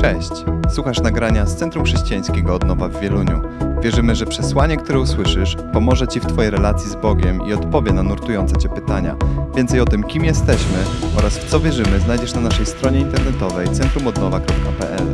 [0.00, 0.30] Cześć!
[0.74, 3.42] Słuchasz nagrania z Centrum Chrześcijańskiego Odnowa w Wieluniu.
[3.80, 8.02] Wierzymy, że przesłanie, które usłyszysz, pomoże Ci w Twojej relacji z Bogiem i odpowie na
[8.02, 9.16] nurtujące Cię pytania.
[9.56, 10.78] Więcej o tym, kim jesteśmy
[11.18, 15.12] oraz w co wierzymy, znajdziesz na naszej stronie internetowej centrumodnowa.pl.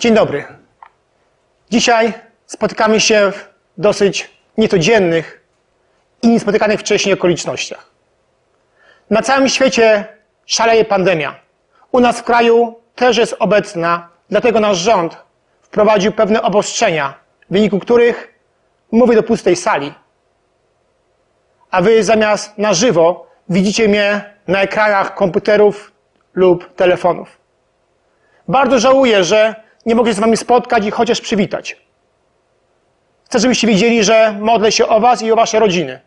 [0.00, 0.44] Dzień dobry.
[1.70, 2.12] Dzisiaj
[2.46, 3.48] spotykamy się w
[3.78, 5.40] dosyć niecodziennych
[6.22, 7.95] i niespotykanych wcześniej okolicznościach.
[9.10, 10.04] Na całym świecie
[10.46, 11.34] szaleje pandemia.
[11.92, 15.16] U nas w kraju też jest obecna, dlatego nasz rząd
[15.62, 17.14] wprowadził pewne obostrzenia,
[17.50, 18.34] w wyniku których
[18.92, 19.94] mówię do pustej sali.
[21.70, 25.92] A wy zamiast na żywo widzicie mnie na ekranach komputerów
[26.34, 27.38] lub telefonów.
[28.48, 29.54] Bardzo żałuję, że
[29.86, 31.76] nie mogę się z wami spotkać i chociaż przywitać.
[33.24, 36.00] Chcę, żebyście wiedzieli, że modlę się o was i o wasze rodziny.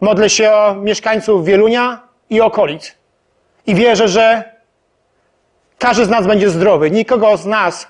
[0.00, 2.94] Modlę się o mieszkańców Wielunia i okolic.
[3.66, 4.54] I wierzę, że
[5.78, 6.90] każdy z nas będzie zdrowy.
[6.90, 7.88] Nikogo z nas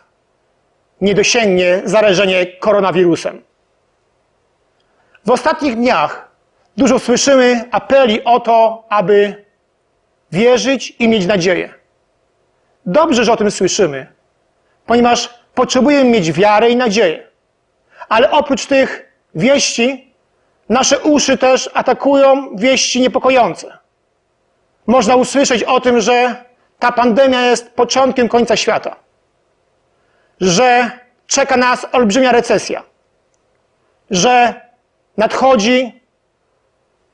[1.01, 3.43] nie dosięgnie zarażenie koronawirusem.
[5.27, 6.29] W ostatnich dniach
[6.77, 9.45] dużo słyszymy apeli o to, aby
[10.33, 11.75] wierzyć i mieć nadzieję.
[12.87, 14.07] Dobrze, że o tym słyszymy,
[14.87, 17.27] ponieważ potrzebujemy mieć wiarę i nadzieję.
[18.09, 20.15] Ale oprócz tych wieści,
[20.69, 23.79] nasze uszy też atakują wieści niepokojące.
[24.87, 26.45] Można usłyszeć o tym, że
[26.79, 28.97] ta pandemia jest początkiem końca świata,
[30.41, 30.91] że
[31.27, 32.83] czeka nas olbrzymia recesja,
[34.11, 34.61] że
[35.17, 36.01] nadchodzi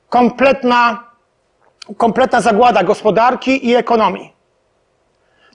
[0.09, 1.03] kompletna,
[1.97, 4.33] kompletna zagłada gospodarki i ekonomii.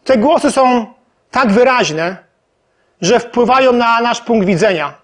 [0.05, 0.87] Te głosy są
[1.31, 2.17] tak wyraźne,
[3.01, 4.95] że wpływają na nasz punkt widzenia,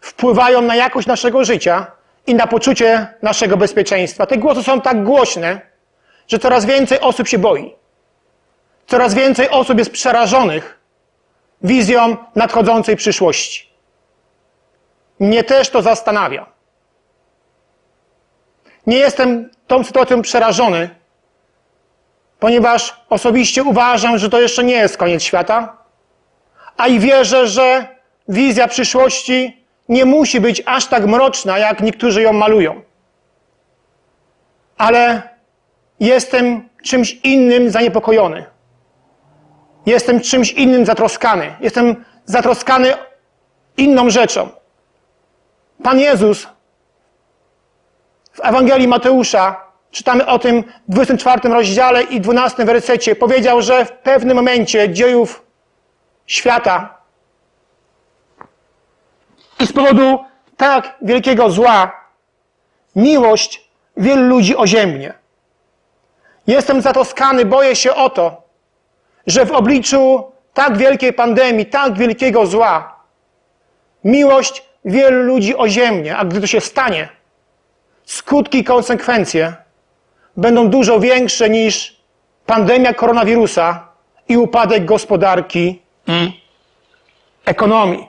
[0.00, 1.86] wpływają na jakość naszego życia
[2.26, 4.26] i na poczucie naszego bezpieczeństwa.
[4.26, 5.60] Te głosy są tak głośne,
[6.28, 7.74] że coraz więcej osób się boi.
[8.86, 10.80] Coraz więcej osób jest przerażonych
[11.62, 13.68] wizją nadchodzącej przyszłości.
[15.20, 16.46] Mnie też to zastanawia.
[18.86, 20.90] Nie jestem tą sytuacją przerażony,
[22.38, 25.76] ponieważ osobiście uważam, że to jeszcze nie jest koniec świata,
[26.76, 27.88] a i wierzę, że
[28.28, 32.82] wizja przyszłości nie musi być aż tak mroczna, jak niektórzy ją malują.
[34.78, 35.33] Ale
[36.00, 38.44] jestem czymś innym zaniepokojony.
[39.86, 41.54] Jestem czymś innym zatroskany.
[41.60, 42.94] Jestem zatroskany
[43.76, 44.48] inną rzeczą.
[45.82, 46.48] Pan Jezus
[48.32, 49.60] w Ewangelii Mateusza,
[49.90, 55.42] czytamy o tym w 24 rozdziale i 12 wersecie, powiedział, że w pewnym momencie dziejów
[56.26, 56.98] świata
[59.60, 60.24] i z powodu
[60.56, 62.04] tak wielkiego zła
[62.96, 65.23] miłość wielu ludzi oziębnie.
[66.46, 68.42] Jestem zatroskany, boję się o to,
[69.26, 73.00] że w obliczu tak wielkiej pandemii, tak wielkiego zła,
[74.04, 77.08] miłość wielu ludzi oziębnie, a gdy to się stanie,
[78.04, 79.54] skutki i konsekwencje
[80.36, 81.96] będą dużo większe niż
[82.46, 83.88] pandemia koronawirusa
[84.28, 86.40] i upadek gospodarki i
[87.44, 88.08] ekonomii.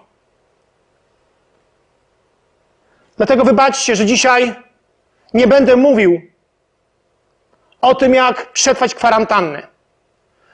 [3.17, 4.55] Dlatego wybaczcie, że dzisiaj
[5.33, 6.21] nie będę mówił
[7.85, 9.67] o tym, jak przetrwać kwarantannę.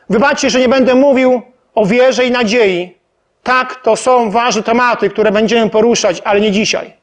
[0.09, 1.41] Wybaczcie, że nie będę mówił
[1.75, 2.97] o wierze i nadziei.
[3.43, 6.93] Tak, to są ważne tematy, które będziemy poruszać, ale nie dzisiaj.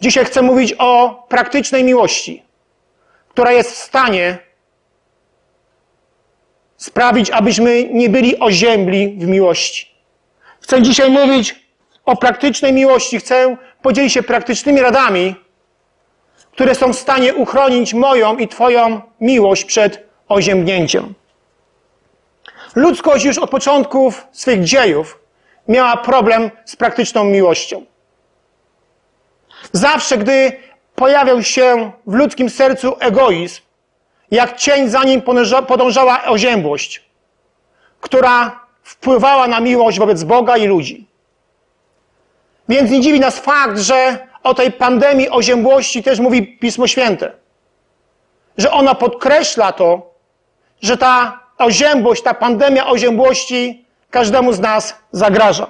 [0.00, 2.42] Dzisiaj chcę mówić o praktycznej miłości,
[3.28, 4.38] która jest w stanie
[6.76, 9.94] sprawić, abyśmy nie byli oziębli w miłości.
[10.60, 11.56] Chcę dzisiaj mówić
[12.04, 13.18] o praktycznej miłości.
[13.18, 15.34] Chcę podzielić się praktycznymi radami,
[16.58, 21.14] które są w stanie uchronić moją i Twoją miłość przed oziębnięciem.
[22.74, 25.18] Ludzkość już od początków swych dziejów
[25.68, 27.84] miała problem z praktyczną miłością.
[29.72, 30.52] Zawsze, gdy
[30.94, 33.60] pojawiał się w ludzkim sercu egoizm,
[34.30, 35.22] jak cień za nim
[35.68, 37.02] podążała oziębłość,
[38.00, 41.06] która wpływała na miłość wobec Boga i ludzi.
[42.68, 47.32] Więc nie dziwi nas fakt, że o tej pandemii oziębłości też mówi Pismo Święte.
[48.58, 50.14] Że ona podkreśla to,
[50.82, 55.66] że ta oziębłość, ta pandemia oziębłości każdemu z nas zagraża.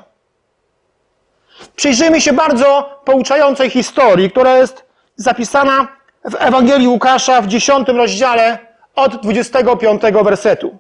[1.77, 4.85] Przyjrzyjmy się bardzo pouczającej historii, która jest
[5.17, 5.89] zapisana
[6.25, 8.59] w Ewangelii Łukasza w 10 rozdziale
[8.95, 10.79] od 25 wersetu.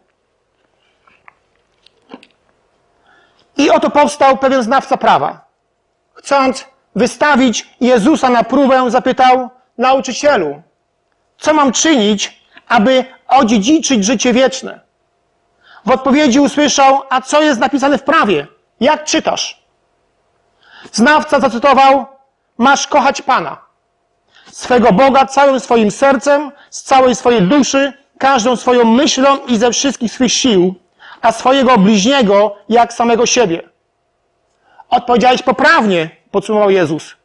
[3.56, 5.44] I oto powstał pewien znawca prawa.
[6.14, 6.64] Chcąc
[6.94, 10.62] wystawić Jezusa na próbę, zapytał nauczycielu,
[11.38, 14.80] co mam czynić, aby odziedziczyć życie wieczne.
[15.86, 18.46] W odpowiedzi usłyszał, a co jest napisane w prawie?
[18.80, 19.62] Jak czytasz?
[20.92, 22.06] Znawca zacytował,
[22.58, 23.56] masz kochać Pana,
[24.52, 30.12] swego Boga całym swoim sercem, z całej swojej duszy, każdą swoją myślą i ze wszystkich
[30.12, 30.74] swych sił,
[31.22, 33.62] a swojego bliźniego jak samego siebie.
[34.90, 37.16] Odpowiedziałeś poprawnie, podsumował Jezus.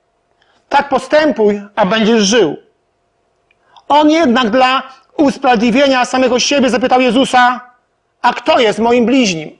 [0.70, 2.58] Tak postępuj, a będziesz żył.
[3.88, 4.84] On jednak dla
[5.18, 7.62] usprawiedliwienia samego siebie zapytał Jezusa,
[8.22, 9.58] a kto jest moim bliźnim?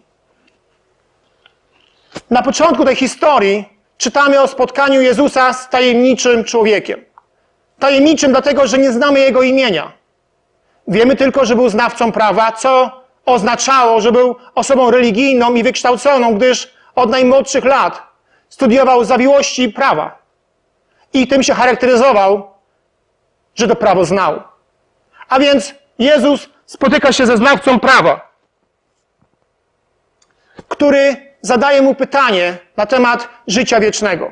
[2.30, 3.66] Na początku tej historii
[3.98, 7.06] czytamy o spotkaniu Jezusa z tajemniczym człowiekiem.
[7.80, 9.92] Tajemniczym dlatego, że nie znamy jego imienia.
[10.88, 16.74] Wiemy tylko, że był znawcą prawa, co oznaczało, że był osobą religijną i wykształconą, gdyż
[16.96, 18.13] od najmłodszych lat
[18.54, 20.18] studiował zawiłości prawa.
[21.14, 22.52] I tym się charakteryzował,
[23.56, 24.42] że to prawo znał.
[25.30, 28.32] A więc Jezus spotyka się ze znawcą prawa,
[30.68, 34.32] który zadaje mu pytanie na temat życia wiecznego.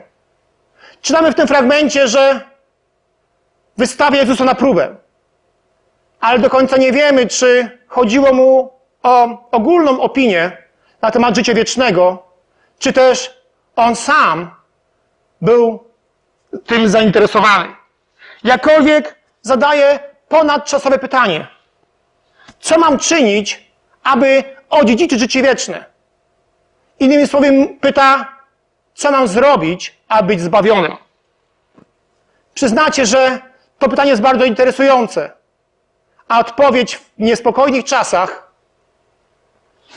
[1.01, 2.41] Czytamy w tym fragmencie, że
[3.77, 4.95] wystawia Jezusa na próbę,
[6.19, 8.73] ale do końca nie wiemy, czy chodziło mu
[9.03, 10.57] o ogólną opinię
[11.01, 12.23] na temat życia wiecznego,
[12.79, 13.40] czy też
[13.75, 14.51] on sam
[15.41, 15.83] był
[16.65, 17.75] tym zainteresowany.
[18.43, 21.47] Jakkolwiek zadaje ponadczasowe pytanie.
[22.59, 23.71] Co mam czynić,
[24.03, 25.85] aby odziedziczyć życie wieczne?
[26.99, 28.37] Innymi słowy pyta,
[28.93, 30.97] co mam zrobić, aby być zbawionym?
[32.53, 33.39] Przyznacie, że
[33.79, 35.31] to pytanie jest bardzo interesujące,
[36.27, 38.51] a odpowiedź w niespokojnych czasach,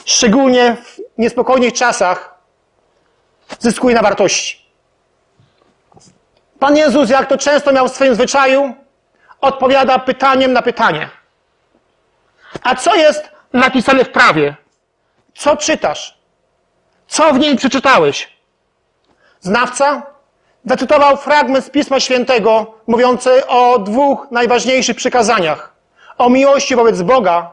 [0.04, 2.33] szczególnie w niespokojnych czasach,
[3.58, 4.64] zyskuje na wartości.
[6.58, 8.74] Pan Jezus, jak to często miał w swoim zwyczaju,
[9.40, 11.10] odpowiada pytaniem na pytanie.
[12.62, 14.56] A co jest napisane w prawie?
[15.34, 16.18] Co czytasz?
[17.08, 18.28] Co w niej przeczytałeś?
[19.40, 20.02] Znawca
[20.64, 25.74] zacytował fragment z Pisma Świętego mówiący o dwóch najważniejszych przykazaniach.
[26.18, 27.50] O miłości wobec Boga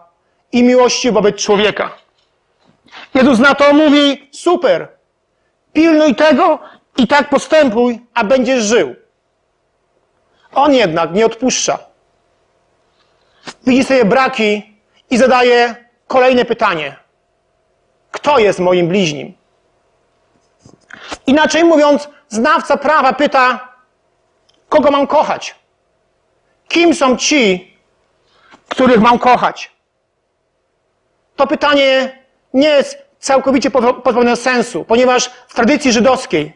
[0.52, 1.92] i miłości wobec człowieka.
[3.14, 4.88] Jezus na to mówi, super,
[5.74, 6.60] pilnuj tego
[6.98, 8.96] i tak postępuj, a będziesz żył.
[10.54, 11.80] On jednak nie odpuszcza.
[13.68, 14.78] Widzi sobie braki
[15.10, 15.76] i zadaje
[16.08, 16.96] kolejne pytanie.
[18.12, 19.38] Kto jest moim bliźnim?
[21.28, 23.74] Inaczej mówiąc, znawca prawa pyta,
[24.70, 25.56] kogo mam kochać?
[26.68, 27.78] Kim są ci,
[28.70, 29.72] których mam kochać?
[31.36, 32.20] To pytanie
[32.54, 36.54] nie jest całkowicie pozbawione sensu, ponieważ w tradycji żydowskiej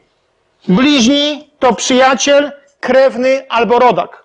[0.68, 4.24] bliźni to przyjaciel, krewny albo rodak.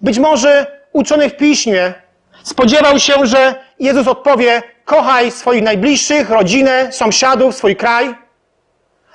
[0.00, 1.94] Być może uczony w piśmie
[2.42, 8.14] spodziewał się, że Jezus odpowie: kochaj swoich najbliższych, rodzinę, sąsiadów, swój kraj.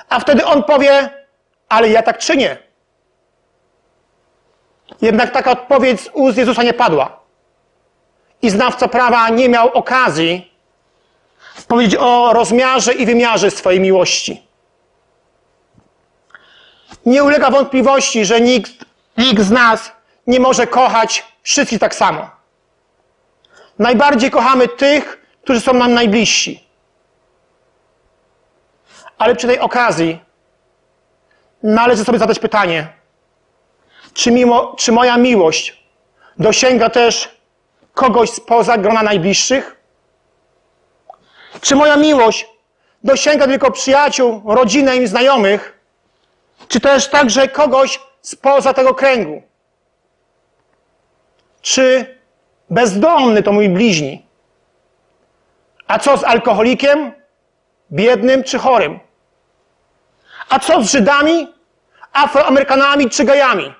[0.10, 1.10] A wtedy on powie:
[1.70, 2.58] ale ja tak czynię.
[5.02, 7.20] Jednak taka odpowiedź z ust Jezusa nie padła.
[8.42, 10.55] I znawca prawa nie miał okazji
[11.68, 14.48] powiedzieć o rozmiarze i wymiarze swojej miłości.
[17.06, 18.72] Nie ulega wątpliwości, że nikt,
[19.18, 19.92] nikt z nas
[20.28, 22.30] nie może kochać wszystkich tak samo.
[23.80, 26.65] Najbardziej kochamy tych, którzy są nam najbliżsi.
[29.18, 30.20] Ale przy tej okazji
[31.63, 32.88] należy sobie zadać pytanie,
[34.13, 35.84] czy, mimo, czy moja miłość
[36.38, 37.38] dosięga też
[37.94, 39.75] kogoś spoza grona najbliższych?
[41.62, 42.48] Czy moja miłość
[43.04, 45.80] dosięga tylko przyjaciół, rodzinę i znajomych,
[46.68, 49.42] czy też także kogoś spoza tego kręgu?
[51.62, 52.16] Czy
[52.70, 54.26] bezdomny to mój bliźni?
[55.88, 57.12] A co z alkoholikiem,
[57.92, 59.00] biednym czy chorym?
[60.50, 61.54] A co z Żydami,
[62.14, 63.74] Afroamerykanami czy gejami?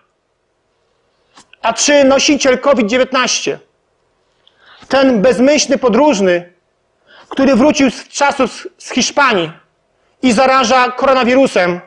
[1.62, 3.58] A czy nosiciel COVID-19?
[4.88, 6.55] Ten bezmyślny podróżny,
[7.30, 9.52] który wrócił z czasów z Hiszpanii
[10.22, 11.80] i zaraża koronawirusem,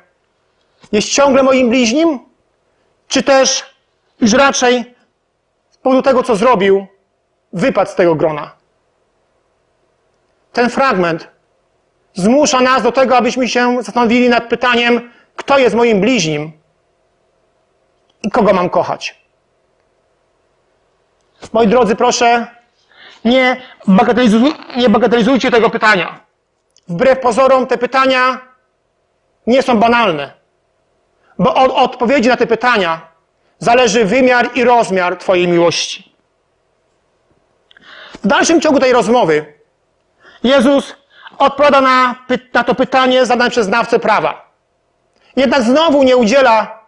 [0.92, 2.18] jest ciągle moim bliźnim?
[3.09, 3.75] Czy też
[4.21, 4.95] już raczej
[5.71, 6.87] z powodu tego, co zrobił,
[7.52, 8.52] wypadł z tego grona?
[10.52, 11.28] Ten fragment
[12.14, 16.52] zmusza nas do tego, abyśmy się zastanowili nad pytaniem, kto jest moim bliźnim
[18.23, 19.18] i kogo mam kochać.
[21.52, 22.47] Moi drodzy, proszę,
[23.25, 23.56] nie,
[23.87, 26.20] bagatelizuj, nie bagatelizujcie tego pytania.
[26.88, 28.40] Wbrew pozorom te pytania
[29.46, 30.32] nie są banalne,
[31.38, 33.08] bo od odpowiedzi na te pytania
[33.58, 36.14] zależy wymiar i rozmiar Twojej miłości.
[38.25, 39.54] W dalszym ciągu tej rozmowy
[40.42, 40.96] Jezus
[41.38, 42.14] odpowiada na,
[42.54, 44.52] na to pytanie zadane przez znawcę prawa.
[45.37, 46.84] Jednak znowu nie udziela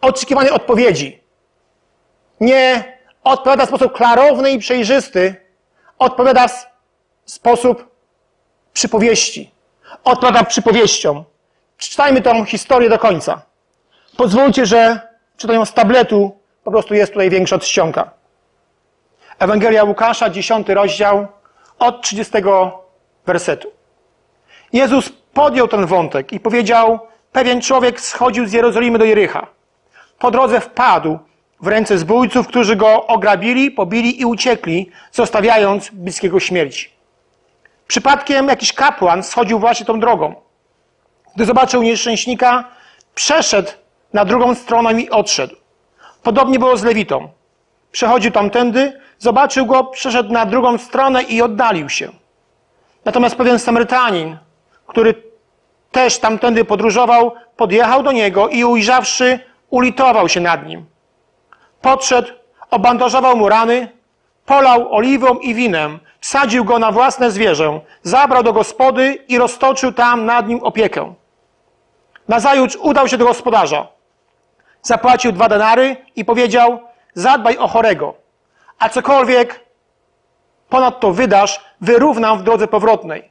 [0.00, 1.24] oczekiwanej odpowiedzi.
[2.40, 2.94] Nie
[3.24, 5.43] odpowiada w sposób klarowny i przejrzysty,
[5.98, 6.66] odpowiada w
[7.24, 7.90] sposób
[8.72, 9.50] przypowieści.
[10.04, 11.24] Odpowiada przypowieścią.
[11.76, 13.42] Czytajmy tą historię do końca.
[14.16, 15.00] Pozwólcie, że
[15.36, 18.10] czytam ją z tabletu, po prostu jest tutaj większa ściąga.
[19.38, 21.26] Ewangelia Łukasza, 10 rozdział,
[21.78, 22.32] od 30
[23.26, 23.68] wersetu.
[24.72, 26.98] Jezus podjął ten wątek i powiedział,
[27.32, 29.46] pewien człowiek schodził z Jerozolimy do Jericha.
[30.18, 31.18] Po drodze wpadł
[31.60, 36.90] w ręce zbójców, którzy go ograbili, pobili i uciekli, zostawiając bliskiego śmierci.
[37.86, 40.34] Przypadkiem jakiś kapłan schodził właśnie tą drogą.
[41.36, 42.64] Gdy zobaczył nieszczęśnika,
[43.14, 43.70] przeszedł
[44.12, 45.56] na drugą stronę i odszedł.
[46.22, 47.28] Podobnie było z Lewitą.
[47.92, 52.12] Przechodził tamtędy, zobaczył go, przeszedł na drugą stronę i oddalił się.
[53.04, 54.36] Natomiast pewien Samarytanin,
[54.86, 55.14] który
[55.92, 59.38] też tamtędy podróżował, podjechał do niego i ujrzawszy,
[59.70, 60.86] ulitował się nad nim.
[61.84, 62.28] Podszedł,
[62.70, 63.88] obandażował mu rany,
[64.46, 70.24] polał oliwą i winem, wsadził go na własne zwierzę, zabrał do gospody i roztoczył tam
[70.24, 71.14] nad nim opiekę.
[72.28, 73.86] Nazajutrz udał się do gospodarza.
[74.82, 76.80] Zapłacił dwa denary i powiedział,
[77.14, 78.14] zadbaj o chorego,
[78.78, 79.60] a cokolwiek
[80.68, 83.30] ponadto wydasz, wyrównam w drodze powrotnej.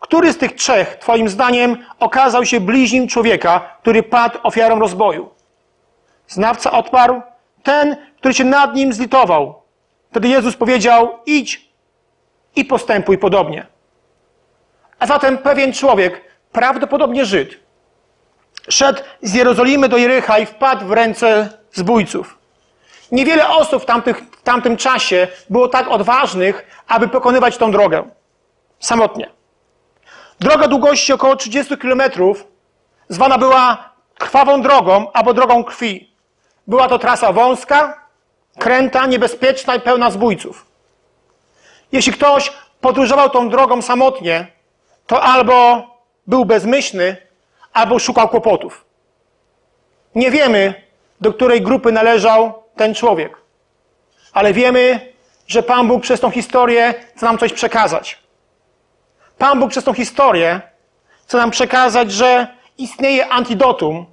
[0.00, 5.30] Który z tych trzech, twoim zdaniem, okazał się bliźnim człowieka, który padł ofiarą rozboju?
[6.28, 7.22] Znawca odparł,
[7.62, 9.62] ten, który się nad nim zlitował.
[10.10, 11.68] Wtedy Jezus powiedział, idź
[12.56, 13.66] i postępuj podobnie.
[14.98, 17.60] A zatem pewien człowiek, prawdopodobnie Żyd,
[18.68, 22.38] szedł z Jerozolimy do Jericha i wpadł w ręce zbójców.
[23.12, 28.10] Niewiele osób w, tamtych, w tamtym czasie było tak odważnych, aby pokonywać tą drogę.
[28.80, 29.30] Samotnie.
[30.40, 32.46] Droga długości około 30 kilometrów
[33.08, 36.14] zwana była krwawą drogą albo drogą krwi.
[36.68, 38.06] Była to trasa wąska,
[38.58, 40.66] kręta, niebezpieczna i pełna zbójców.
[41.92, 44.46] Jeśli ktoś podróżował tą drogą samotnie,
[45.06, 45.82] to albo
[46.26, 47.16] był bezmyślny,
[47.72, 48.84] albo szukał kłopotów.
[50.14, 50.74] Nie wiemy,
[51.20, 53.36] do której grupy należał ten człowiek.
[54.32, 55.12] Ale wiemy,
[55.46, 58.18] że Pan Bóg przez tą historię chce nam coś przekazać.
[59.38, 60.60] Pan Bóg przez tą historię
[61.26, 62.46] chce nam przekazać, że
[62.78, 64.06] istnieje antidotum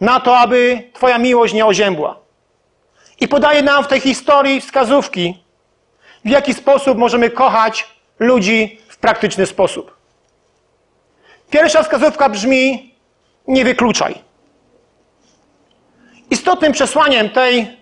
[0.00, 2.18] na to, aby Twoja miłość nie oziębła.
[3.20, 5.44] I podaje nam w tej historii wskazówki,
[6.24, 7.86] w jaki sposób możemy kochać
[8.18, 9.96] ludzi w praktyczny sposób.
[11.50, 12.94] Pierwsza wskazówka brzmi:
[13.48, 14.14] nie wykluczaj.
[16.30, 17.78] Istotnym przesłaniem tej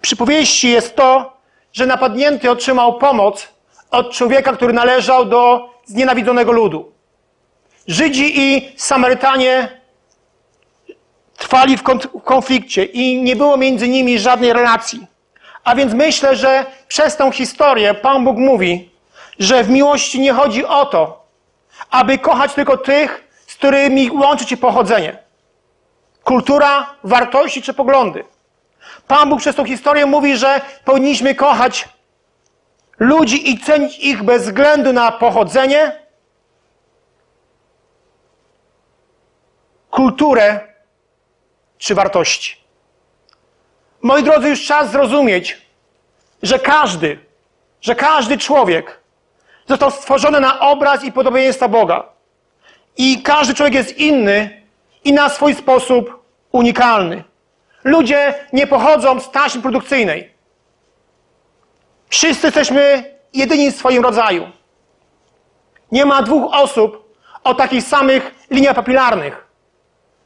[0.00, 1.36] przypowieści jest to,
[1.72, 3.48] że napadnięty otrzymał pomoc
[3.90, 6.92] od człowieka, który należał do znienawidzonego ludu.
[7.86, 9.79] Żydzi i Samarytanie
[11.40, 11.82] trwali w
[12.24, 15.06] konflikcie i nie było między nimi żadnej relacji.
[15.64, 18.90] A więc myślę, że przez tą historię Pan Bóg mówi,
[19.38, 21.26] że w miłości nie chodzi o to,
[21.90, 25.18] aby kochać tylko tych, z którymi łączy ci pochodzenie.
[26.24, 28.24] Kultura, wartości czy poglądy.
[29.08, 31.88] Pan Bóg przez tą historię mówi, że powinniśmy kochać
[32.98, 36.00] ludzi i cenić ich bez względu na pochodzenie,
[39.90, 40.69] kulturę
[41.80, 42.56] czy wartości.
[44.02, 45.58] Moi drodzy, już czas zrozumieć,
[46.42, 47.18] że każdy,
[47.80, 49.00] że każdy człowiek
[49.68, 52.08] został stworzony na obraz i podobieństwa Boga.
[52.96, 54.62] I każdy człowiek jest inny
[55.04, 57.24] i na swój sposób unikalny.
[57.84, 60.34] Ludzie nie pochodzą z taśmy produkcyjnej.
[62.08, 64.50] Wszyscy jesteśmy jedyni w swoim rodzaju.
[65.92, 69.49] Nie ma dwóch osób o takich samych liniach papilarnych.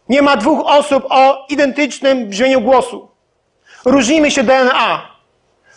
[0.08, 3.08] Nie ma dwóch osób o identycznym brzmieniu głosu.
[3.84, 5.14] Różnimy się DNA.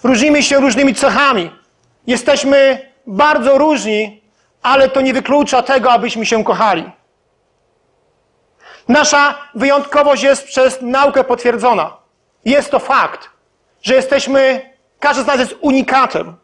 [0.03, 1.51] Różnimy się różnymi cechami.
[2.07, 4.21] Jesteśmy bardzo różni,
[4.61, 6.91] ale to nie wyklucza tego, abyśmy się kochali.
[8.87, 11.97] Nasza wyjątkowość jest przez naukę potwierdzona.
[12.45, 13.29] Jest to fakt,
[13.81, 16.35] że jesteśmy, każdy z nas jest unikatem.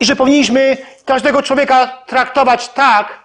[0.00, 3.24] I że powinniśmy każdego człowieka traktować tak,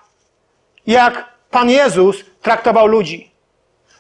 [0.88, 3.35] jak Pan Jezus traktował ludzi.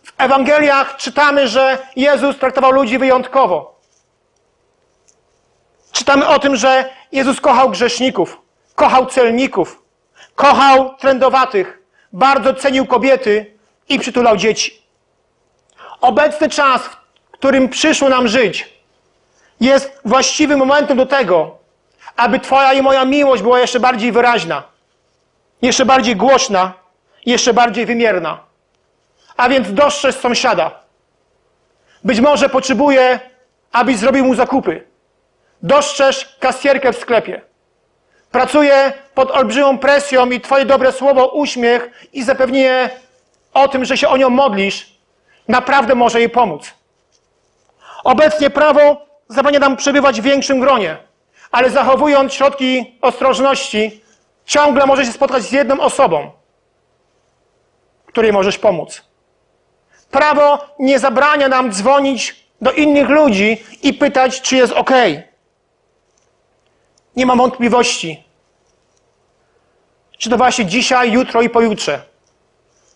[0.05, 3.79] W Ewangeliach czytamy, że Jezus traktował ludzi wyjątkowo.
[5.91, 8.41] Czytamy o tym, że Jezus kochał grzeszników,
[8.75, 9.83] kochał celników,
[10.35, 11.79] kochał trędowatych,
[12.13, 13.55] bardzo cenił kobiety
[13.89, 14.81] i przytulał dzieci.
[16.01, 18.73] Obecny czas, w którym przyszło nam żyć,
[19.61, 21.57] jest właściwym momentem do tego,
[22.15, 24.63] aby Twoja i moja miłość była jeszcze bardziej wyraźna,
[25.61, 26.73] jeszcze bardziej głośna,
[27.25, 28.44] jeszcze bardziej wymierna.
[29.37, 30.79] A więc dostrzeż sąsiada.
[32.03, 33.19] Być może potrzebuje,
[33.71, 34.83] abyś zrobił mu zakupy.
[35.61, 37.41] Dostrzeż kasjerkę w sklepie.
[38.31, 42.89] Pracuje pod olbrzymią presją i Twoje dobre słowo, uśmiech i zapewnienie
[43.53, 44.97] o tym, że się o nią modlisz,
[45.47, 46.73] naprawdę może jej pomóc.
[48.03, 50.97] Obecnie prawo zabrania nam przebywać w większym gronie,
[51.51, 54.01] ale zachowując środki ostrożności,
[54.45, 56.31] ciągle możesz się spotkać z jedną osobą,
[58.05, 59.03] której możesz pomóc.
[60.15, 64.91] Prawo nie zabrania nam dzwonić do innych ludzi i pytać, czy jest ok.
[67.15, 68.23] Nie mam wątpliwości,
[70.17, 72.01] czy to właśnie dzisiaj, jutro i pojutrze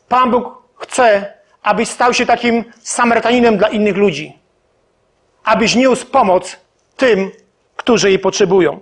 [0.10, 1.34] Pan Bóg chce,
[1.64, 4.38] abyś stał się takim Samarytaninem dla innych ludzi.
[5.44, 6.58] Abyś niósł pomoc
[6.98, 7.32] tym,
[7.76, 8.80] którzy jej potrzebują.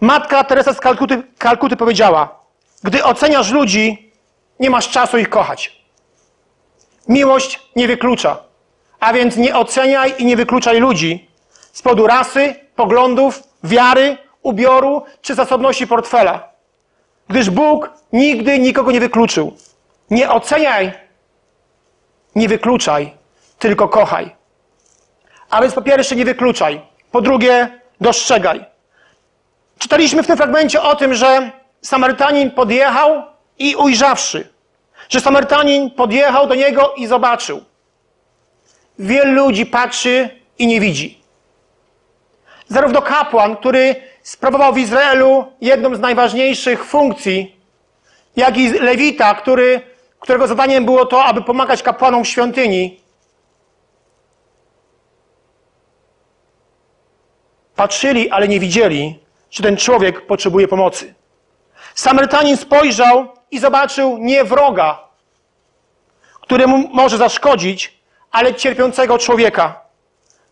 [0.00, 2.40] Matka Teresa z Kalkuty, Kalkuty powiedziała:
[2.84, 4.12] Gdy oceniasz ludzi,
[4.60, 5.79] nie masz czasu ich kochać.
[7.08, 8.38] Miłość nie wyklucza,
[9.00, 11.30] a więc nie oceniaj i nie wykluczaj ludzi
[11.72, 16.48] z powodu rasy, poglądów, wiary, ubioru czy zasobności portfela.
[17.28, 19.56] Gdyż Bóg nigdy nikogo nie wykluczył.
[20.10, 20.92] Nie oceniaj,
[22.34, 23.14] nie wykluczaj,
[23.58, 24.36] tylko kochaj.
[25.50, 26.80] A więc po pierwsze nie wykluczaj,
[27.12, 28.64] po drugie dostrzegaj.
[29.78, 31.50] Czytaliśmy w tym fragmencie o tym, że
[31.82, 33.22] Samarytanin podjechał
[33.58, 34.48] i ujrzawszy,
[35.10, 37.64] że Samarytanin podjechał do niego i zobaczył.
[38.98, 41.20] Wielu ludzi patrzy i nie widzi.
[42.68, 47.56] Zarówno kapłan, który sprawował w Izraelu jedną z najważniejszych funkcji,
[48.36, 49.80] jak i lewita, który,
[50.20, 53.00] którego zadaniem było to, aby pomagać kapłanom w świątyni,
[57.76, 59.18] patrzyli, ale nie widzieli,
[59.50, 61.14] że ten człowiek potrzebuje pomocy.
[61.94, 65.09] Samarytanin spojrzał i zobaczył nie wroga,
[66.50, 69.80] który mu może zaszkodzić, ale cierpiącego człowieka.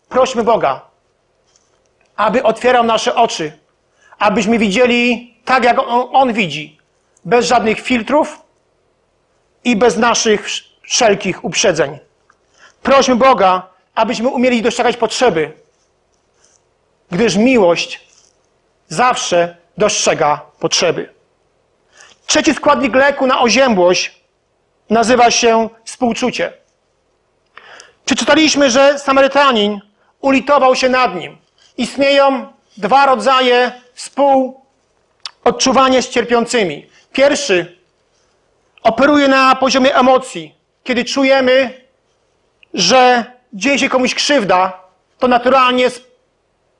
[0.09, 0.81] Prośmy Boga,
[2.17, 3.59] aby otwierał nasze oczy,
[4.19, 6.79] abyśmy widzieli tak, jak on, on widzi,
[7.25, 8.41] bez żadnych filtrów
[9.65, 10.49] i bez naszych
[10.83, 11.99] wszelkich uprzedzeń.
[12.83, 15.53] Prośmy Boga, abyśmy umieli dostrzegać potrzeby,
[17.11, 18.01] gdyż miłość
[18.89, 21.15] zawsze dostrzega potrzeby.
[22.27, 24.18] Trzeci składnik leku na oziębłość
[24.91, 26.53] nazywa się współczucie.
[28.05, 29.81] Przeczytaliśmy, że Samarytanin
[30.21, 31.39] ulitował się nad nim.
[31.77, 36.87] Istnieją dwa rodzaje współodczuwania z cierpiącymi.
[37.13, 37.79] Pierwszy
[38.83, 40.55] operuje na poziomie emocji.
[40.85, 41.81] Kiedy czujemy,
[42.75, 44.81] że dzieje się komuś krzywda,
[45.19, 45.89] to naturalnie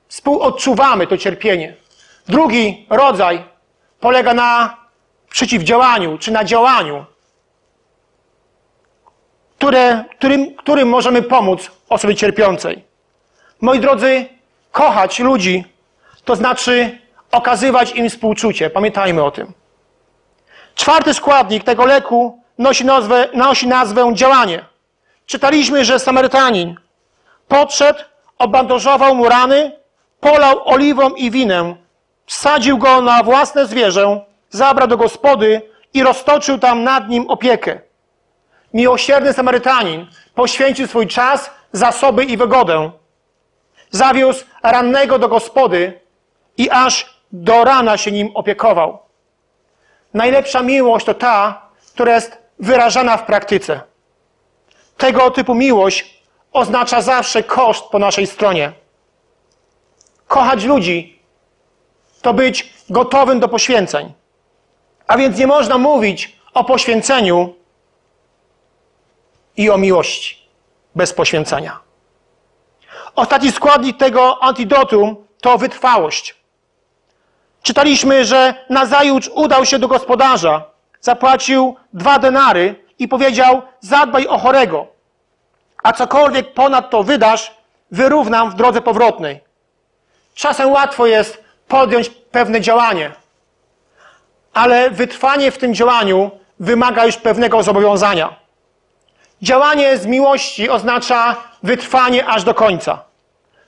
[0.07, 1.75] współodczuwamy to cierpienie.
[2.27, 3.43] Drugi rodzaj
[3.99, 4.77] polega na
[5.29, 7.05] przeciwdziałaniu czy na działaniu,
[9.59, 12.83] które, którym, którym możemy pomóc osobie cierpiącej.
[13.61, 14.25] Moi drodzy,
[14.71, 15.63] kochać ludzi
[16.25, 16.99] to znaczy
[17.31, 18.69] okazywać im współczucie.
[18.69, 19.53] Pamiętajmy o tym.
[20.75, 24.65] Czwarty składnik tego leku nosi nazwę, nosi nazwę działanie.
[25.25, 26.75] Czytaliśmy, że Samarytanin
[27.47, 27.99] podszedł,
[28.37, 29.71] obandażował mu rany,
[30.19, 31.75] polał oliwą i winem,
[32.25, 35.61] wsadził go na własne zwierzę, zabrał do gospody
[35.93, 37.88] i roztoczył tam nad nim opiekę.
[38.73, 42.91] Miłosierny Samarytanin poświęcił swój czas, zasoby i wygodę.
[43.91, 45.99] Zawiózł rannego do gospody
[46.57, 48.99] i aż do rana się nim opiekował.
[50.13, 51.61] Najlepsza miłość to ta,
[51.93, 53.81] która jest wyrażana w praktyce.
[54.97, 58.71] Tego typu miłość oznacza zawsze koszt po naszej stronie.
[60.27, 61.19] Kochać ludzi
[62.21, 64.13] to być gotowym do poświęceń.
[65.07, 67.55] A więc nie można mówić o poświęceniu
[69.59, 70.37] i o miłości
[70.95, 71.79] bez poświęcenia.
[73.15, 76.35] Ostatni składnik tego antidotum to wytrwałość.
[77.63, 80.63] Czytaliśmy, że Nazajucz udał się do gospodarza,
[81.01, 84.87] zapłacił dwa denary i powiedział: Zadbaj o chorego,
[85.83, 87.51] a cokolwiek ponad to wydasz,
[87.91, 89.39] wyrównam w drodze powrotnej.
[90.33, 93.11] Czasem łatwo jest podjąć pewne działanie,
[94.53, 98.38] ale wytrwanie w tym działaniu wymaga już pewnego zobowiązania.
[99.41, 103.03] Działanie z miłości oznacza wytrwanie aż do końca.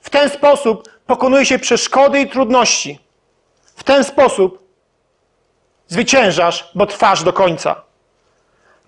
[0.00, 2.98] W ten sposób pokonuje się przeszkody i trudności.
[3.64, 4.62] W ten sposób
[5.88, 7.82] zwyciężasz, bo trwasz do końca.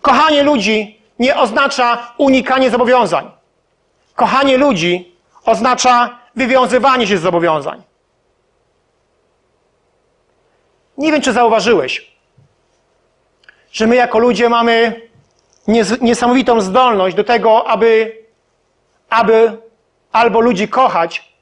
[0.02, 3.30] Kochanie ludzi nie oznacza unikanie zobowiązań.
[4.14, 7.82] Kochanie ludzi oznacza wywiązywanie się z zobowiązań.
[10.98, 12.12] Nie wiem, czy zauważyłeś,
[13.72, 15.00] że my jako ludzie mamy
[16.00, 18.18] niesamowitą zdolność do tego, aby,
[19.10, 19.58] aby
[20.12, 21.32] albo ludzi kochać,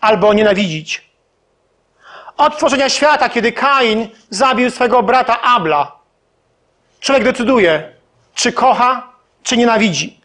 [0.00, 1.10] albo nienawidzić.
[2.36, 5.92] Od tworzenia świata, kiedy Kain zabił swego brata Abla,
[7.00, 7.92] człowiek decyduje,
[8.34, 10.20] czy kocha, czy nienawidzi.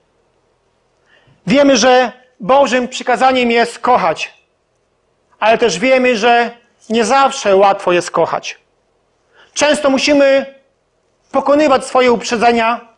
[1.48, 4.34] Wiemy, że Bożym przykazaniem jest kochać,
[5.40, 6.52] ale też wiemy, że
[6.90, 8.60] nie zawsze łatwo jest kochać.
[9.54, 10.46] Często musimy
[11.32, 12.91] pokonywać swoje uprzedzenia,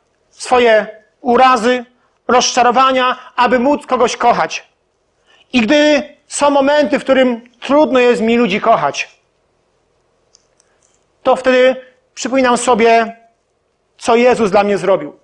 [0.43, 0.87] swoje
[1.21, 1.85] urazy,
[2.27, 4.67] rozczarowania, aby móc kogoś kochać.
[5.53, 9.19] I gdy są momenty, w którym trudno jest mi ludzi kochać,
[11.23, 11.75] to wtedy
[12.13, 13.17] przypominam sobie,
[13.97, 15.19] co Jezus dla mnie zrobił.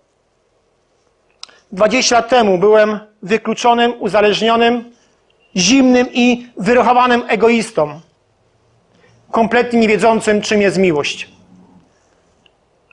[1.72, 4.92] 20 lat temu byłem wykluczonym, uzależnionym,
[5.56, 8.00] zimnym i wyrochowanym egoistą,
[9.32, 11.30] kompletnie niewiedzącym, czym jest miłość.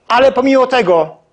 [0.08, 1.25] Ale pomimo tego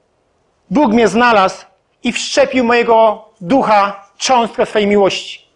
[0.69, 1.65] Bóg mnie znalazł
[2.03, 5.47] i wszczepił mojego ducha cząstkę swojej miłości.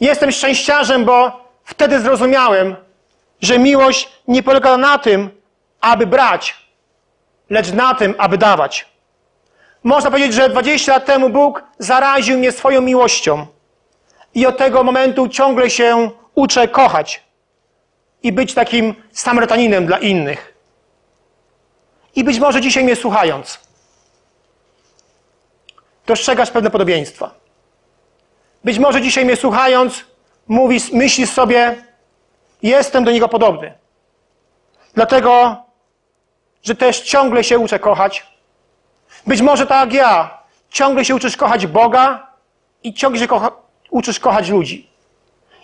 [0.00, 2.76] Jestem szczęściarzem, bo wtedy zrozumiałem,
[3.40, 5.30] że miłość nie polega na tym,
[5.80, 6.56] aby brać,
[7.50, 8.86] lecz na tym, aby dawać.
[9.84, 13.46] Można powiedzieć, że 20 lat temu Bóg zaraził mnie swoją miłością.
[14.34, 17.22] I od tego momentu ciągle się uczę kochać
[18.22, 20.54] i być takim Samarytaninem dla innych.
[22.16, 23.65] I być może dzisiaj mnie słuchając,
[26.06, 27.34] dostrzegasz pewne podobieństwa.
[28.64, 30.04] Być może dzisiaj mnie słuchając,
[30.48, 31.82] mówisz, myślisz sobie,
[32.62, 33.74] jestem do niego podobny.
[34.94, 35.56] Dlatego,
[36.62, 38.26] że też ciągle się uczę kochać.
[39.26, 40.38] Być może tak jak ja,
[40.70, 42.26] ciągle się uczysz kochać Boga
[42.82, 43.50] i ciągle się kocha,
[43.90, 44.90] uczysz kochać ludzi.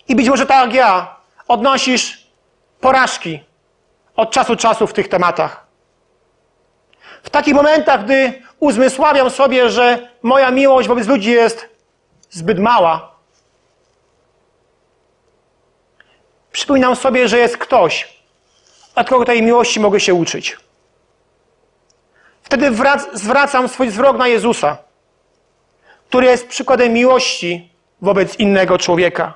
[0.08, 1.16] I być może tak jak ja,
[1.48, 2.26] odnosisz
[2.80, 3.40] porażki
[4.16, 5.61] od czasu do czasu w tych tematach.
[7.22, 11.68] W takich momentach, gdy uzmysławiam sobie, że moja miłość wobec ludzi jest
[12.30, 13.12] zbyt mała,
[16.52, 18.08] przypominam sobie, że jest ktoś,
[18.94, 20.56] od kogo tej miłości mogę się uczyć.
[22.42, 24.76] Wtedy wrac- zwracam swój wzrok na Jezusa,
[26.08, 29.34] który jest przykładem miłości wobec innego człowieka.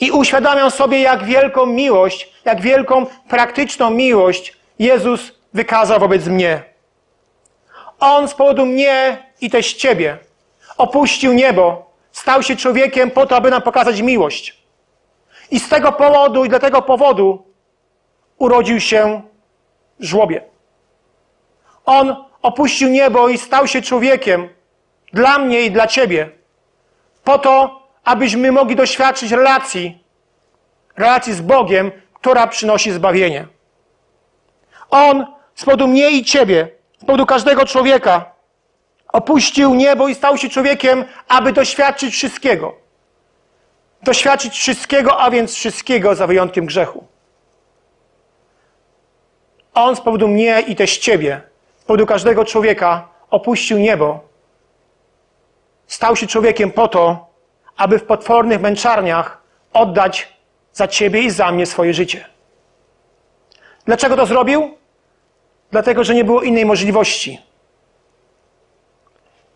[0.00, 6.71] I uświadamiam sobie, jak wielką miłość, jak wielką praktyczną miłość Jezus wykazał wobec mnie.
[8.02, 10.18] On z powodu mnie i też Ciebie
[10.76, 14.62] opuścił niebo, stał się człowiekiem po to, aby nam pokazać miłość.
[15.50, 17.46] I z tego powodu i dla tego powodu
[18.38, 19.22] urodził się
[20.00, 20.42] w żłobie.
[21.84, 24.48] On opuścił niebo i stał się człowiekiem
[25.12, 26.30] dla mnie i dla Ciebie,
[27.24, 30.04] po to, abyśmy mogli doświadczyć relacji,
[30.96, 33.46] relacji z Bogiem, która przynosi zbawienie.
[34.90, 38.32] On z powodu mnie i Ciebie, z powodu każdego człowieka,
[39.12, 42.74] opuścił niebo i stał się człowiekiem, aby doświadczyć wszystkiego.
[44.02, 47.06] Doświadczyć wszystkiego, a więc wszystkiego za wyjątkiem grzechu.
[49.74, 51.40] On z powodu mnie i też Ciebie,
[51.78, 54.20] z powodu każdego człowieka opuścił niebo.
[55.86, 57.26] Stał się człowiekiem po to,
[57.76, 60.36] aby w potwornych męczarniach oddać
[60.72, 62.24] za Ciebie i za mnie swoje życie.
[63.84, 64.81] Dlaczego to zrobił?
[65.72, 67.40] Dlatego, że nie było innej możliwości,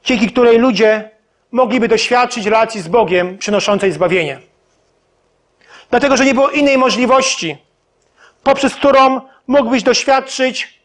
[0.05, 1.11] dzięki której ludzie
[1.51, 4.41] mogliby doświadczyć relacji z Bogiem przynoszącej zbawienie.
[5.91, 7.57] Dlatego, że nie było innej możliwości,
[8.43, 10.81] poprzez którą mógłbyś doświadczyć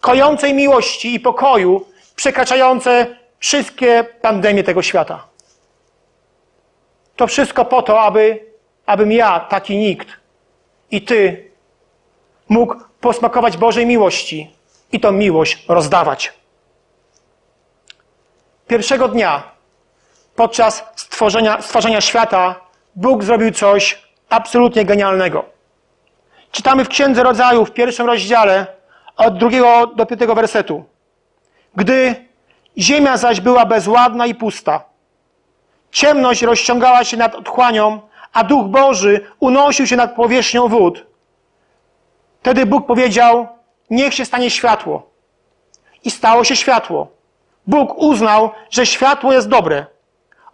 [0.00, 1.86] kojącej miłości i pokoju,
[2.16, 5.26] przekraczające wszystkie pandemie tego świata.
[7.16, 8.46] To wszystko po to, aby,
[8.86, 10.08] abym ja, taki nikt,
[10.90, 11.50] i ty
[12.48, 14.50] mógł posmakować Bożej miłości
[14.92, 16.32] i tą miłość rozdawać.
[18.66, 19.42] Pierwszego dnia,
[20.36, 22.60] podczas stworzenia, stworzenia świata,
[22.96, 25.44] Bóg zrobił coś absolutnie genialnego.
[26.50, 28.66] Czytamy w Księdze Rodzaju w pierwszym rozdziale
[29.16, 30.84] od drugiego do piątego wersetu.
[31.76, 32.14] Gdy
[32.78, 34.84] ziemia zaś była bezładna i pusta,
[35.90, 38.00] ciemność rozciągała się nad otchłanią,
[38.32, 41.06] a Duch Boży unosił się nad powierzchnią wód.
[42.40, 43.48] Wtedy Bóg powiedział,
[43.90, 45.10] niech się stanie światło.
[46.04, 47.08] I stało się światło.
[47.66, 49.86] Bóg uznał, że światło jest dobre.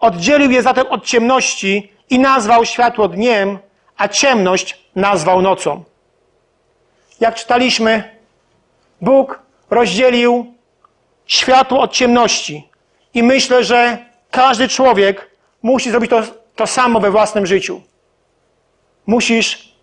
[0.01, 3.59] Oddzielił je zatem od ciemności i nazwał światło dniem,
[3.97, 5.85] a ciemność nazwał nocą.
[7.21, 8.19] Jak czytaliśmy,
[9.01, 10.55] Bóg rozdzielił
[11.27, 12.69] światło od ciemności.
[13.15, 13.99] I myślę, że
[14.31, 15.31] każdy człowiek
[15.63, 16.23] musi zrobić to,
[16.57, 17.83] to samo we własnym życiu.
[19.07, 19.74] Musisz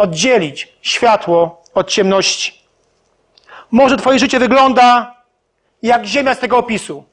[0.00, 2.60] oddzielić światło od ciemności.
[3.70, 5.14] Może Twoje życie wygląda
[5.82, 7.04] jak ziemia z tego opisu.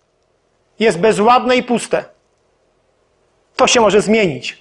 [0.80, 2.06] Jest bezładne i puste.
[3.56, 4.58] To się może zmienić.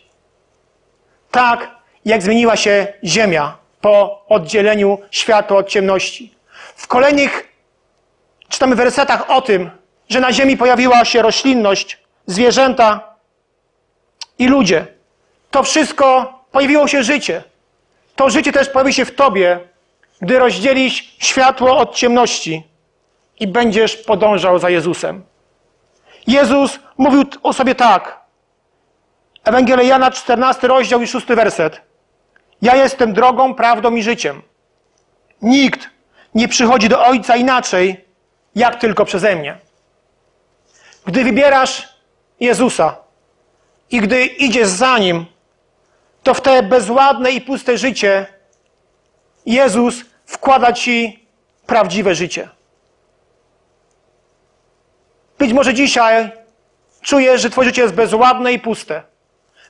[1.31, 1.71] Tak,
[2.05, 6.35] jak zmieniła się ziemia po oddzieleniu światła od ciemności.
[6.77, 7.49] W kolejnych
[8.49, 9.71] czytamy wersetach o tym,
[10.09, 13.15] że na ziemi pojawiła się roślinność, zwierzęta
[14.39, 14.87] i ludzie.
[15.51, 17.45] To wszystko pojawiło się życie.
[18.17, 19.61] To życie też pojawi się w tobie,
[20.21, 22.67] gdy rozdzielisz światło od ciemności
[23.41, 25.25] i będziesz podążał za Jezusem.
[26.27, 28.21] Jezus mówił o sobie tak.
[29.45, 31.81] Ewangelia Jana, 14 rozdział i 6 werset.
[32.63, 34.43] Ja jestem drogą, prawdą i życiem.
[35.43, 35.91] Nikt
[36.35, 38.05] nie przychodzi do Ojca inaczej,
[38.55, 39.59] jak tylko przeze mnie.
[41.07, 41.89] Gdy wybierasz
[42.41, 42.97] Jezusa
[43.91, 45.27] i gdy idziesz za Nim,
[46.27, 48.27] to w te bezładne i puste życie
[49.47, 49.95] Jezus
[50.27, 51.27] wkłada Ci
[51.67, 52.49] prawdziwe życie.
[55.39, 56.31] Być może dzisiaj
[57.03, 59.03] czujesz, że Twoje życie jest bezładne i puste.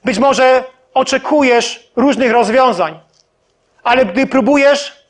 [0.04, 0.64] Być może
[0.94, 3.00] oczekujesz różnych rozwiązań,
[3.84, 5.06] ale gdy próbujesz,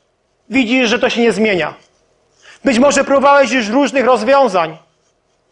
[0.49, 1.73] widzisz, że to się nie zmienia.
[2.63, 4.77] Być może próbowałeś już różnych rozwiązań,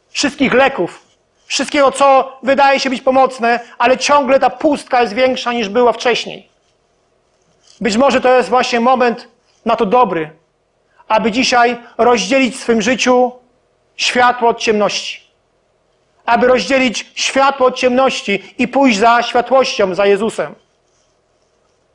[0.09, 1.04] wszystkich leków,
[1.45, 6.49] wszystkiego, co wydaje się być pomocne, ale ciągle ta pustka jest większa niż była wcześniej.
[7.81, 9.27] Być może to jest właśnie moment
[9.65, 10.31] na to dobry,
[11.07, 13.31] aby dzisiaj rozdzielić w swym życiu
[13.95, 15.21] światło od ciemności.
[16.25, 20.55] Aby rozdzielić światło od ciemności i pójść za światłością, za Jezusem.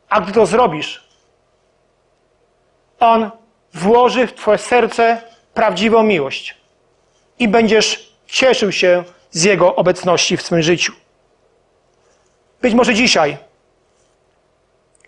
[0.09, 1.09] A gdy to zrobisz,
[3.01, 3.31] On
[3.75, 5.23] włoży w Twoje serce
[5.55, 6.57] prawdziwą miłość
[7.39, 10.93] i będziesz cieszył się z Jego obecności w swoim życiu.
[12.63, 13.39] Być może dzisiaj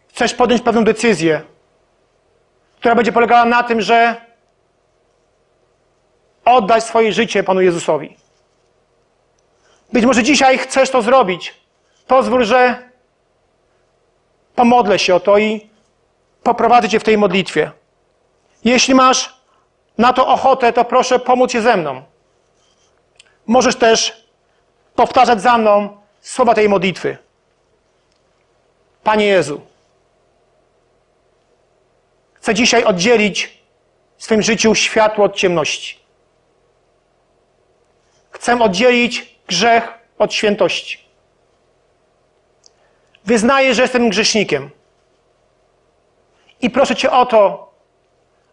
[0.09, 1.43] chcesz podjąć pewną decyzję,
[2.77, 4.17] która będzie polegała na tym, że
[6.45, 8.17] oddaj swoje życie Panu Jezusowi.
[9.93, 11.55] Być może dzisiaj chcesz to zrobić.
[12.07, 12.91] Pozwól, że
[14.55, 15.71] pomodlę się o to i
[16.43, 17.71] poprowadzę Cię w tej modlitwie.
[18.65, 19.37] Jeśli masz
[19.99, 22.03] na to ochotę, to proszę pomóc się ze mną.
[23.47, 24.27] Możesz też
[24.95, 27.19] powtarzać za mną słowa tej modlitwy.
[29.05, 29.61] Panie Jezu,
[32.35, 33.63] chcę dzisiaj oddzielić
[34.17, 35.99] w swym życiu światło od ciemności.
[38.31, 40.99] Chcę oddzielić grzech od świętości.
[43.25, 44.71] Wyznaję, że jestem grzesznikiem.
[46.61, 47.73] I proszę Cię o to,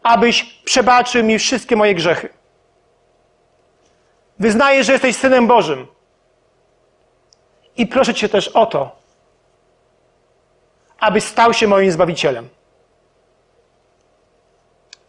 [0.04, 2.38] abyś przebaczył mi wszystkie moje grzechy.
[4.39, 5.88] Wyznaję, że jesteś Synem Bożym.
[7.78, 8.95] I proszę Cię też o to,
[10.99, 12.49] abyś stał się moim Zbawicielem.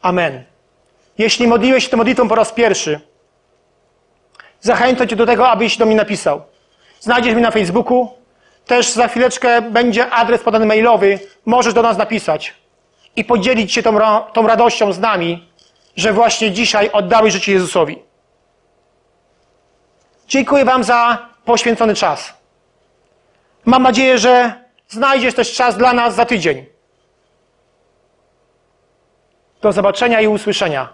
[0.03, 0.45] Amen.
[1.19, 3.01] Jeśli modliłeś się tę modlitwą po raz pierwszy,
[4.61, 6.43] zachęcam Cię do tego, abyś do mnie napisał.
[7.01, 8.09] Znajdziesz mnie na Facebooku.
[8.67, 11.19] Też za chwileczkę będzie adres podany mailowy.
[11.47, 12.55] Możesz do nas napisać
[13.17, 13.99] i podzielić się tą,
[14.33, 15.49] tą radością z nami,
[15.97, 18.10] że właśnie dzisiaj oddałeś życie Jezusowi.
[20.31, 22.33] Dziękuję Wam za poświęcony czas.
[23.65, 24.55] Mam nadzieję, że
[24.89, 26.67] znajdziesz też czas dla nas za tydzień.
[29.63, 30.89] Do zobaczenia i usłyszenia.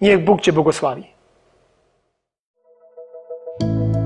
[0.00, 1.06] Niech Bóg Cię błogosławi.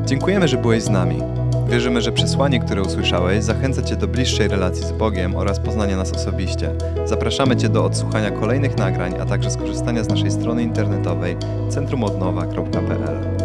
[0.04, 1.22] Dziękujemy, że byłeś z nami.
[1.68, 6.12] Wierzymy, że przesłanie, które usłyszałeś, zachęca Cię do bliższej relacji z Bogiem oraz poznania nas
[6.12, 6.70] osobiście.
[7.04, 11.36] Zapraszamy Cię do odsłuchania kolejnych nagrań, a także skorzystania z naszej strony internetowej
[11.70, 13.43] centrumodnowa.pl.